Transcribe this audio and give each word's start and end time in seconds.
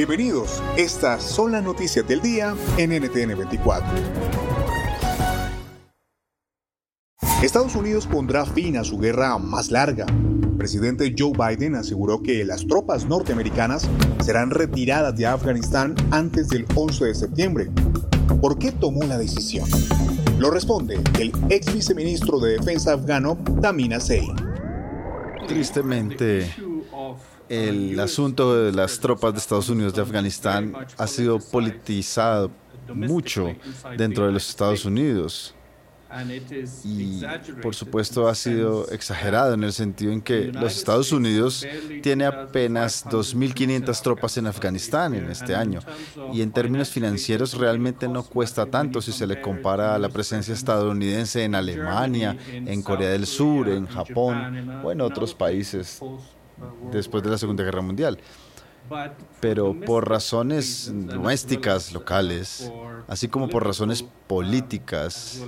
Bienvenidos, 0.00 0.62
estas 0.78 1.22
son 1.22 1.52
las 1.52 1.62
noticias 1.62 2.08
del 2.08 2.22
día 2.22 2.56
en 2.78 2.90
NTN 2.90 3.36
24. 3.36 3.86
Estados 7.42 7.76
Unidos 7.76 8.06
pondrá 8.06 8.46
fin 8.46 8.78
a 8.78 8.84
su 8.84 8.96
guerra 8.96 9.36
más 9.36 9.70
larga. 9.70 10.06
Presidente 10.56 11.14
Joe 11.14 11.32
Biden 11.32 11.74
aseguró 11.74 12.22
que 12.22 12.46
las 12.46 12.66
tropas 12.66 13.04
norteamericanas 13.04 13.90
serán 14.24 14.50
retiradas 14.50 15.14
de 15.16 15.26
Afganistán 15.26 15.94
antes 16.10 16.48
del 16.48 16.64
11 16.74 17.04
de 17.04 17.14
septiembre. 17.14 17.70
¿Por 18.40 18.58
qué 18.58 18.72
tomó 18.72 19.02
la 19.02 19.18
decisión? 19.18 19.68
Lo 20.38 20.50
responde 20.50 20.98
el 21.18 21.30
ex 21.50 21.74
viceministro 21.74 22.40
de 22.40 22.52
Defensa 22.52 22.94
afgano, 22.94 23.36
Tamina 23.60 24.00
Sey. 24.00 24.26
Tristemente, 25.46 26.48
el 27.50 27.98
asunto 27.98 28.54
de 28.54 28.72
las 28.72 29.00
tropas 29.00 29.32
de 29.32 29.40
Estados 29.40 29.68
Unidos 29.68 29.92
de 29.92 30.02
Afganistán 30.02 30.72
ha 30.96 31.06
sido 31.08 31.40
politizado 31.40 32.52
mucho 32.94 33.54
dentro 33.96 34.26
de 34.26 34.32
los 34.32 34.48
Estados 34.48 34.84
Unidos. 34.84 35.54
Y 36.84 37.22
por 37.62 37.74
supuesto 37.74 38.28
ha 38.28 38.34
sido 38.34 38.88
exagerado 38.90 39.54
en 39.54 39.64
el 39.64 39.72
sentido 39.72 40.12
en 40.12 40.20
que 40.20 40.46
los 40.46 40.76
Estados 40.76 41.12
Unidos 41.12 41.66
tiene 42.02 42.24
apenas 42.24 43.04
2.500 43.06 44.00
tropas 44.00 44.36
en 44.36 44.46
Afganistán 44.46 45.14
en 45.14 45.28
este 45.30 45.54
año. 45.54 45.80
Y 46.32 46.42
en 46.42 46.52
términos 46.52 46.90
financieros 46.90 47.54
realmente 47.54 48.06
no 48.08 48.24
cuesta 48.24 48.66
tanto 48.66 49.00
si 49.02 49.10
se 49.10 49.26
le 49.26 49.40
compara 49.40 49.94
a 49.96 49.98
la 49.98 50.08
presencia 50.08 50.54
estadounidense 50.54 51.44
en 51.44 51.56
Alemania, 51.56 52.36
en 52.52 52.82
Corea 52.82 53.10
del 53.10 53.26
Sur, 53.26 53.68
en 53.68 53.86
Japón 53.86 54.82
o 54.84 54.92
en 54.92 55.00
otros 55.00 55.34
países 55.34 56.00
después 56.92 57.22
de 57.22 57.30
la 57.30 57.38
Segunda 57.38 57.64
Guerra 57.64 57.82
Mundial. 57.82 58.18
Pero 59.40 59.78
por 59.78 60.08
razones 60.08 60.90
domésticas, 60.92 61.92
locales, 61.92 62.72
así 63.06 63.28
como 63.28 63.48
por 63.48 63.64
razones 63.64 64.04
políticas, 64.26 65.40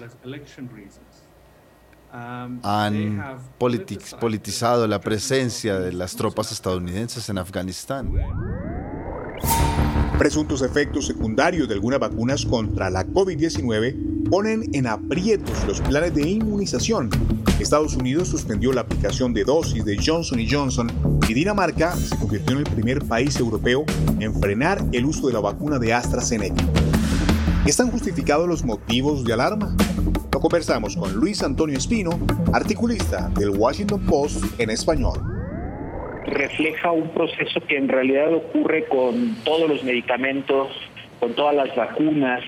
han 2.12 3.40
politizado 3.58 4.86
la 4.86 5.00
presencia 5.00 5.78
de 5.80 5.92
las 5.92 6.14
tropas 6.14 6.52
estadounidenses 6.52 7.28
en 7.28 7.38
Afganistán. 7.38 8.12
Presuntos 10.18 10.62
efectos 10.62 11.06
secundarios 11.06 11.68
de 11.68 11.74
algunas 11.74 11.98
vacunas 11.98 12.46
contra 12.46 12.90
la 12.90 13.04
COVID-19 13.06 14.28
ponen 14.30 14.64
en 14.72 14.86
aprietos 14.86 15.64
los 15.66 15.80
planes 15.80 16.14
de 16.14 16.28
inmunización. 16.28 17.10
Estados 17.58 17.96
Unidos 17.96 18.28
suspendió 18.28 18.72
la 18.72 18.82
aplicación 18.82 19.34
de 19.34 19.44
dosis 19.44 19.84
de 19.84 19.96
Johnson 20.04 20.40
Johnson 20.48 20.92
y 21.28 21.34
Dinamarca 21.34 21.96
se 21.96 22.16
convirtió 22.16 22.52
en 22.52 22.66
el 22.66 22.72
primer 22.72 23.04
país 23.04 23.38
europeo 23.38 23.84
en 24.20 24.34
frenar 24.40 24.84
el 24.92 25.04
uso 25.06 25.26
de 25.26 25.32
la 25.32 25.40
vacuna 25.40 25.78
de 25.78 25.92
AstraZeneca. 25.92 26.64
¿Están 27.66 27.90
justificados 27.90 28.48
los 28.48 28.64
motivos 28.64 29.24
de 29.24 29.32
alarma? 29.32 29.74
Lo 30.32 30.40
conversamos 30.40 30.96
con 30.96 31.14
Luis 31.14 31.42
Antonio 31.42 31.76
Espino, 31.76 32.18
articulista 32.52 33.30
del 33.36 33.50
Washington 33.50 34.00
Post 34.06 34.44
en 34.58 34.70
español 34.70 35.31
refleja 36.26 36.92
un 36.92 37.08
proceso 37.10 37.60
que 37.62 37.76
en 37.76 37.88
realidad 37.88 38.32
ocurre 38.32 38.84
con 38.84 39.34
todos 39.44 39.68
los 39.68 39.84
medicamentos, 39.84 40.68
con 41.20 41.34
todas 41.34 41.54
las 41.54 41.74
vacunas 41.74 42.42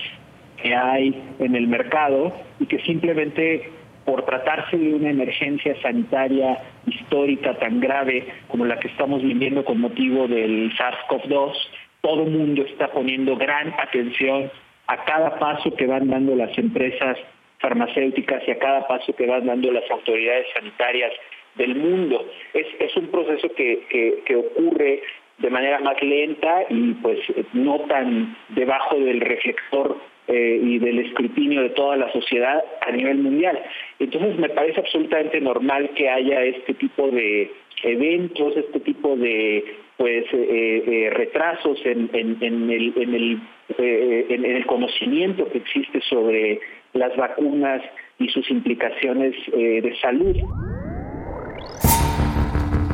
que 0.61 0.73
hay 0.73 1.21
en 1.39 1.55
el 1.55 1.67
mercado 1.67 2.33
y 2.59 2.65
que 2.65 2.79
simplemente 2.79 3.71
por 4.05 4.23
tratarse 4.23 4.77
de 4.77 4.93
una 4.93 5.09
emergencia 5.09 5.75
sanitaria 5.81 6.59
histórica 6.85 7.57
tan 7.57 7.79
grave 7.79 8.27
como 8.47 8.65
la 8.65 8.79
que 8.79 8.87
estamos 8.87 9.21
viviendo 9.21 9.65
con 9.65 9.81
motivo 9.81 10.27
del 10.27 10.71
SARS-CoV-2, 10.77 11.53
todo 12.01 12.23
el 12.23 12.31
mundo 12.31 12.61
está 12.63 12.91
poniendo 12.91 13.35
gran 13.35 13.73
atención 13.79 14.51
a 14.87 15.03
cada 15.05 15.39
paso 15.39 15.75
que 15.75 15.87
van 15.87 16.09
dando 16.09 16.35
las 16.35 16.55
empresas 16.57 17.17
farmacéuticas 17.59 18.43
y 18.47 18.51
a 18.51 18.59
cada 18.59 18.87
paso 18.87 19.13
que 19.15 19.25
van 19.25 19.47
dando 19.47 19.71
las 19.71 19.89
autoridades 19.89 20.45
sanitarias 20.53 21.11
del 21.55 21.75
mundo. 21.75 22.25
Proceso 23.15 23.47
que, 23.55 24.19
que, 24.25 24.35
ocurre 24.35 25.01
de 25.37 25.49
manera 25.49 25.79
más 25.79 25.95
lenta 26.03 26.65
y 26.69 26.95
pues 26.95 27.19
no 27.53 27.79
tan 27.87 28.35
debajo 28.49 28.99
del 28.99 29.21
reflector 29.21 29.95
eh, 30.27 30.59
y 30.61 30.79
del 30.79 30.99
escrutinio 30.99 31.61
de 31.61 31.69
toda 31.69 31.95
la 31.95 32.11
sociedad 32.11 32.61
a 32.85 32.91
nivel 32.91 33.19
mundial. 33.19 33.57
Entonces 33.99 34.37
me 34.37 34.49
parece 34.49 34.81
absolutamente 34.81 35.39
normal 35.39 35.91
que 35.95 36.09
haya 36.09 36.43
este 36.43 36.73
tipo 36.73 37.07
de 37.07 37.53
eventos, 37.83 38.57
este 38.57 38.81
tipo 38.81 39.15
de 39.15 39.63
pues 39.95 40.25
eh, 40.33 40.83
eh, 40.85 41.09
retrasos 41.11 41.79
en, 41.85 42.09
el, 42.11 42.37
en, 42.41 42.69
el, 43.15 43.39
en 43.77 44.45
el 44.45 44.65
conocimiento 44.65 45.49
que 45.53 45.59
existe 45.59 46.01
sobre 46.01 46.59
las 46.91 47.15
vacunas 47.15 47.81
y 48.19 48.27
sus 48.27 48.51
implicaciones 48.51 49.33
de 49.53 49.95
salud. 50.01 50.35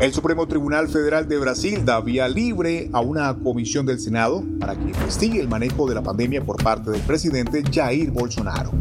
El 0.02 0.14
Supremo 0.14 0.48
Tribunal 0.48 0.88
Federal 0.88 1.28
de 1.28 1.38
Brasil 1.38 1.86
da 1.86 2.02
vía 2.02 2.28
libre 2.28 2.90
a 2.92 3.02
una 3.02 3.38
comisión 3.38 3.86
del 3.86 4.00
Senado 4.00 4.44
para 4.60 4.74
que 4.74 4.86
investigue 4.86 5.40
el 5.40 5.48
manejo 5.48 5.88
de 5.88 5.94
la 5.94 6.02
pandemia 6.02 6.44
por 6.44 6.58
parte 6.58 6.90
del 6.90 7.02
presidente 7.02 7.62
Jair 7.72 8.10
Bolsonaro. 8.10 8.72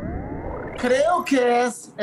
Creo 0.84 1.24
que 1.24 1.64
es 1.64 1.94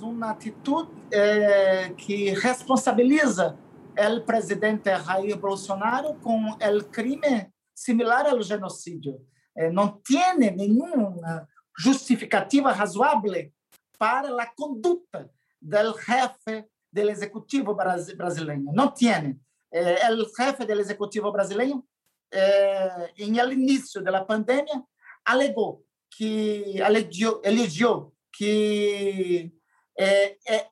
una 0.00 0.30
actitud 0.30 0.88
eh, 1.10 1.94
que 1.98 2.34
responsabiliza 2.42 3.54
el 3.94 4.24
presidente 4.24 4.90
Jair 4.90 5.36
Bolsonaro 5.36 6.18
con 6.18 6.56
el 6.60 6.86
crimen 6.86 7.52
similar 7.74 8.26
al 8.26 8.42
genocidio. 8.42 9.18
Eh, 9.54 9.68
no 9.70 10.00
tiene 10.02 10.50
ninguna 10.50 11.46
justificativa 11.84 12.72
razonable 12.72 13.52
para 13.98 14.30
la 14.30 14.50
conducta 14.56 15.28
del 15.60 15.92
jefe 15.92 16.70
del 16.90 17.10
Ejecutivo 17.10 17.74
brasileño. 17.74 18.70
No 18.72 18.94
tiene. 18.94 19.40
Eh, 19.70 19.98
el 20.08 20.26
jefe 20.34 20.64
del 20.64 20.80
Ejecutivo 20.80 21.30
brasileño, 21.30 21.86
en 22.30 23.36
el 23.36 23.52
inicio 23.52 24.00
de 24.00 24.10
la 24.10 24.26
pandemia, 24.26 24.82
alegó 25.22 25.84
que 26.16 26.78
eligió, 26.78 27.40
eligió 27.42 28.12
que 28.30 29.52
eh, 29.96 30.38
eh, 30.46 30.66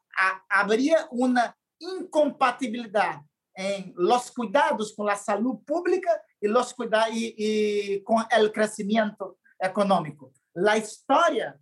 habría 0.48 1.06
una 1.10 1.56
incompatibilidad 1.78 3.22
en 3.54 3.92
los 3.96 4.30
cuidados 4.30 4.94
con 4.94 5.06
la 5.06 5.16
salud 5.16 5.58
pública 5.64 6.10
y 6.40 6.48
los 6.48 6.74
cuidados 6.74 7.14
y, 7.14 7.34
y 7.36 8.02
con 8.02 8.24
el 8.30 8.52
crecimiento 8.52 9.38
económico. 9.58 10.32
La 10.54 10.76
historia 10.76 11.58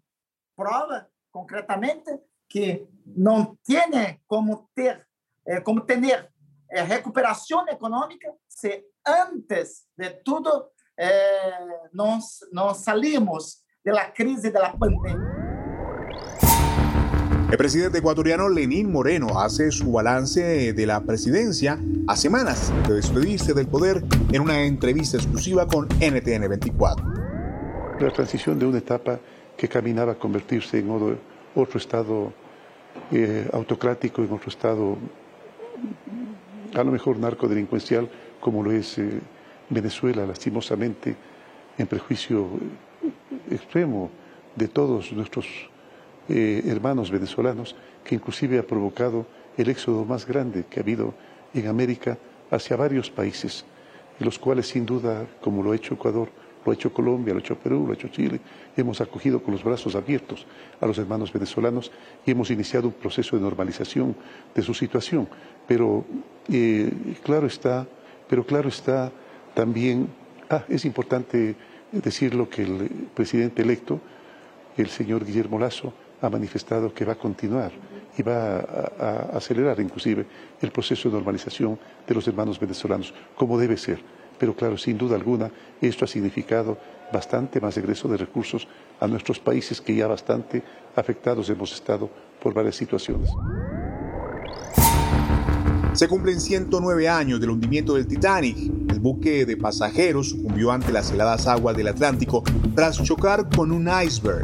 prueba 0.55 1.08
concretamente 1.31 2.19
que 2.49 2.88
não 3.05 3.56
tem 3.64 4.20
como 4.26 4.70
ter, 4.75 5.06
eh, 5.46 5.61
como 5.61 5.81
ter 5.82 6.31
eh, 6.70 6.82
recuperação 6.82 7.69
econômica 7.69 8.32
se 8.49 8.84
antes 9.05 9.87
de 9.96 10.11
tudo 10.25 10.70
eh, 10.96 11.88
nós, 11.93 12.40
nós 12.52 12.78
salimos 12.78 13.62
da 13.92 14.12
crise 14.12 14.50
da 14.50 14.72
pandemia. 14.72 15.46
El 17.48 17.56
presidente 17.56 17.98
ecuatoriano 17.98 18.48
Lenín 18.48 18.90
Moreno 18.90 19.40
hace 19.40 19.70
su 19.70 19.92
balance 19.92 20.72
de 20.72 20.86
la 20.86 21.00
presidencia 21.02 21.78
a 22.08 22.16
semanas 22.16 22.72
de 22.88 22.94
despedirse 22.94 23.54
del 23.54 23.68
poder 23.68 24.02
en 24.32 24.42
una 24.42 24.64
entrevista 24.64 25.16
exclusiva 25.16 25.68
con 25.68 25.86
NTN 25.86 26.48
24. 26.48 27.06
La 28.00 28.10
transición 28.10 28.58
de 28.58 28.66
una 28.66 28.78
etapa 28.78 29.20
que 29.56 29.68
caminaba 29.68 30.12
a 30.12 30.14
convertirse 30.16 30.80
en 30.80 30.90
otro, 30.90 31.18
otro 31.54 31.78
estado 31.78 32.32
eh, 33.12 33.48
autocrático, 33.52 34.22
en 34.22 34.32
otro 34.32 34.48
estado 34.48 34.98
a 36.74 36.82
lo 36.82 36.90
mejor 36.90 37.18
narcodelincuencial, 37.18 38.10
como 38.40 38.64
lo 38.64 38.72
es 38.72 38.98
eh, 38.98 39.20
Venezuela, 39.70 40.26
lastimosamente, 40.26 41.14
en 41.78 41.86
prejuicio 41.86 42.48
extremo 43.50 44.10
de 44.54 44.68
todos 44.68 45.12
nuestros 45.12 45.46
eh, 46.28 46.62
hermanos 46.66 47.10
venezolanos, 47.10 47.76
que 48.04 48.14
inclusive 48.14 48.58
ha 48.58 48.66
provocado 48.66 49.26
el 49.56 49.68
éxodo 49.68 50.04
más 50.04 50.26
grande 50.26 50.64
que 50.68 50.80
ha 50.80 50.82
habido 50.82 51.14
en 51.54 51.66
América 51.68 52.18
hacia 52.50 52.76
varios 52.76 53.10
países, 53.10 53.64
en 54.18 54.26
los 54.26 54.38
cuales 54.38 54.68
sin 54.68 54.86
duda, 54.86 55.26
como 55.40 55.62
lo 55.62 55.72
ha 55.72 55.76
hecho 55.76 55.94
Ecuador, 55.94 56.28
lo 56.64 56.72
ha 56.72 56.74
hecho 56.74 56.92
Colombia, 56.92 57.32
lo 57.32 57.38
ha 57.38 57.42
hecho 57.42 57.56
Perú, 57.56 57.84
lo 57.86 57.92
ha 57.92 57.94
hecho 57.94 58.08
Chile, 58.08 58.40
hemos 58.76 59.00
acogido 59.00 59.42
con 59.42 59.52
los 59.52 59.62
brazos 59.62 59.94
abiertos 59.94 60.46
a 60.80 60.86
los 60.86 60.98
hermanos 60.98 61.32
venezolanos 61.32 61.92
y 62.24 62.32
hemos 62.32 62.50
iniciado 62.50 62.88
un 62.88 62.94
proceso 62.94 63.36
de 63.36 63.42
normalización 63.42 64.16
de 64.54 64.62
su 64.62 64.74
situación. 64.74 65.28
Pero 65.68 66.04
eh, 66.52 66.92
claro 67.22 67.46
está, 67.46 67.86
pero 68.28 68.44
claro 68.44 68.68
está 68.68 69.12
también, 69.54 70.08
ah, 70.50 70.64
es 70.68 70.84
importante 70.84 71.54
decirlo 71.92 72.48
que 72.48 72.62
el 72.62 72.88
presidente 73.14 73.62
electo, 73.62 74.00
el 74.76 74.88
señor 74.88 75.24
Guillermo 75.24 75.58
Lazo, 75.58 75.92
ha 76.20 76.30
manifestado 76.30 76.92
que 76.92 77.04
va 77.04 77.12
a 77.12 77.18
continuar 77.18 77.72
y 78.16 78.22
va 78.22 78.58
a, 78.58 79.36
acelerar 79.36 79.78
inclusive 79.80 80.26
el 80.60 80.70
proceso 80.70 81.08
de 81.08 81.14
normalización 81.14 81.78
de 82.06 82.14
los 82.14 82.26
hermanos 82.26 82.58
venezolanos, 82.58 83.12
como 83.34 83.58
debe 83.58 83.76
ser. 83.76 84.00
Pero 84.38 84.54
claro, 84.54 84.76
sin 84.76 84.98
duda 84.98 85.16
alguna, 85.16 85.50
esto 85.80 86.04
ha 86.04 86.08
significado 86.08 86.78
bastante 87.12 87.60
más 87.60 87.76
egreso 87.76 88.08
de 88.08 88.16
recursos 88.16 88.66
a 89.00 89.06
nuestros 89.06 89.38
países 89.38 89.80
que 89.80 89.94
ya 89.94 90.06
bastante 90.06 90.62
afectados 90.94 91.48
hemos 91.50 91.72
estado 91.72 92.10
por 92.42 92.52
varias 92.52 92.76
situaciones. 92.76 93.30
Se 95.92 96.08
cumplen 96.08 96.40
109 96.40 97.08
años 97.08 97.40
del 97.40 97.50
hundimiento 97.50 97.94
del 97.94 98.06
Titanic. 98.06 98.85
Buque 99.06 99.46
de 99.46 99.56
pasajeros 99.56 100.30
sucumbió 100.30 100.72
ante 100.72 100.90
las 100.90 101.12
heladas 101.12 101.46
aguas 101.46 101.76
del 101.76 101.86
Atlántico 101.86 102.42
tras 102.74 103.00
chocar 103.04 103.48
con 103.54 103.70
un 103.70 103.88
iceberg 104.04 104.42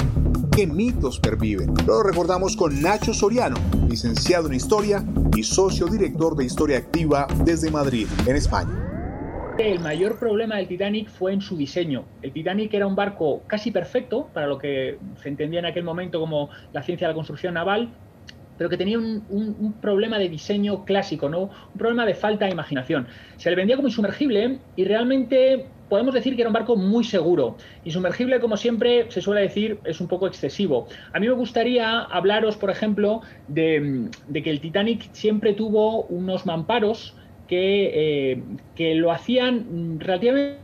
qué 0.55 0.69
mitos 0.69 1.19
perviven. 1.19 1.75
Lo 1.85 2.05
recordamos 2.05 2.57
con 2.57 2.81
Nacho 2.81 3.13
Soriano, 3.13 3.57
licenciado 3.89 4.47
en 4.47 4.55
Historia 4.55 5.05
y 5.37 5.43
socio 5.43 5.89
director 5.89 6.37
de 6.37 6.45
Historia 6.45 6.79
Activa 6.79 7.27
desde 7.45 7.73
Madrid, 7.73 8.07
en 8.25 8.37
España. 8.37 9.53
El 9.59 9.81
mayor 9.81 10.21
problema 10.21 10.59
del 10.59 10.69
Titanic 10.69 11.09
fue 11.09 11.33
en 11.33 11.41
su 11.41 11.57
diseño. 11.57 12.05
El 12.23 12.33
Titanic 12.33 12.73
era 12.73 12.87
un 12.87 12.95
barco 12.95 13.43
casi 13.49 13.73
perfecto 13.73 14.29
para 14.33 14.47
lo 14.47 14.59
que 14.59 14.97
se 15.21 15.29
entendía 15.29 15.59
en 15.59 15.67
aquel 15.67 15.83
momento 15.83 16.21
como 16.21 16.51
la 16.73 16.85
ciencia 16.85 17.09
de 17.09 17.15
la 17.15 17.17
construcción 17.17 17.55
naval, 17.55 17.93
pero 18.63 18.71
que 18.71 18.77
tenía 18.77 18.97
un, 18.97 19.75
problema 19.81 20.21
de 20.21 20.29
diseño 20.29 20.85
clásico, 20.85 21.29
¿no? 21.29 21.51
un 21.73 21.79
problema 21.79 22.07
de 22.07 22.15
falta 22.15 22.45
de 22.45 22.53
imaginación. 22.53 23.09
Se 23.39 23.51
le 23.51 23.57
vendía 23.57 23.75
como 23.75 23.89
insumergible 23.89 24.61
y 24.77 24.85
realmente 24.85 25.67
podemos 25.89 26.15
decir 26.15 26.37
que 26.37 26.43
era 26.43 26.49
un 26.49 26.53
barco 26.53 26.77
muy 26.77 27.03
seguro. 27.03 27.57
Insumergible, 27.85 28.39
como 28.39 28.57
siempre 28.57 29.11
se 29.11 29.21
suele 29.21 29.41
decir, 29.41 29.81
es 29.83 30.01
un 30.01 30.07
poco 30.07 30.29
excesivo. 30.29 30.87
A 31.13 31.19
mí 31.19 31.27
me 31.27 31.35
gustaría 31.35 32.03
hablaros, 32.03 32.57
por 32.57 32.71
ejemplo, 32.71 33.23
de, 33.49 34.09
que 34.33 34.51
el 34.51 34.61
Titanic 34.61 35.13
siempre 35.13 35.55
tuvo 35.55 36.05
unos 36.05 36.47
mamparos 36.47 37.17
que, 37.49 37.91
eh, 38.31 38.43
que 38.77 38.95
lo 38.95 39.11
hacían 39.11 39.99
relativamente 39.99 40.61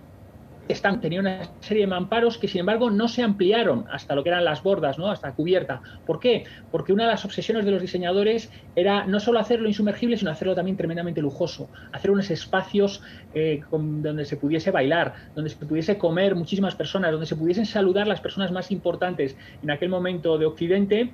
están, 0.73 1.01
tenía 1.01 1.21
una 1.21 1.43
serie 1.61 1.83
de 1.83 1.87
mamparos 1.87 2.39
que, 2.39 2.49
sin 2.49 2.61
embargo, 2.61 2.91
no 2.91 3.09
se 3.09 3.23
ampliaron 3.23 3.85
hasta 3.91 4.15
lo 4.15 4.23
que 4.23 4.31
eran 4.31 4.45
las 4.45 4.63
bordas, 4.63 4.99
¿no? 4.99 5.11
hasta 5.11 5.33
cubierta. 5.33 5.83
¿Por 6.07 6.21
qué? 6.21 6.45
Porque 6.71 6.93
una 6.93 7.05
de 7.05 7.11
las 7.11 7.25
obsesiones 7.25 7.65
de 7.65 7.71
los 7.71 7.81
diseñadores 7.81 8.51
era 8.77 9.07
no 9.07 9.21
solo 9.21 9.39
hacerlo 9.39 9.69
insumergible, 9.69 10.17
sino 10.17 10.31
hacerlo 10.31 10.55
también 10.55 10.77
tremendamente 10.77 11.21
lujoso. 11.21 11.69
Hacer 11.93 12.11
unos 12.11 12.31
espacios 12.31 13.03
eh, 13.35 13.61
donde 13.71 14.25
se 14.25 14.37
pudiese 14.37 14.71
bailar, 14.71 15.15
donde 15.35 15.51
se 15.51 15.57
pudiese 15.57 15.99
comer 15.99 16.35
muchísimas 16.35 16.75
personas, 16.75 17.13
donde 17.13 17.27
se 17.27 17.37
pudiesen 17.37 17.67
saludar 17.67 18.07
las 18.07 18.21
personas 18.21 18.53
más 18.53 18.71
importantes 18.71 19.37
en 19.63 19.71
aquel 19.71 19.89
momento 19.89 20.39
de 20.39 20.47
Occidente 20.47 21.13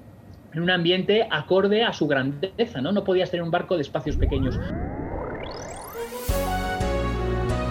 en 0.55 0.63
un 0.63 0.71
ambiente 0.71 1.27
acorde 1.31 1.83
a 1.83 1.93
su 1.93 2.07
grandeza, 2.07 2.81
¿no? 2.81 2.93
No 2.93 3.03
podías 3.03 3.31
tener 3.31 3.43
un 3.43 3.51
barco 3.51 3.75
de 3.75 3.83
espacios 3.83 4.17
pequeños. 4.17 4.59